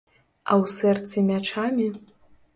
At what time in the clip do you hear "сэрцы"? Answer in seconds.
0.77-1.17